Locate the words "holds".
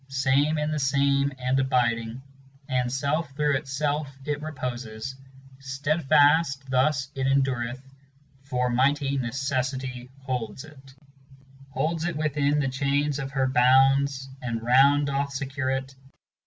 10.23-10.63, 11.73-12.05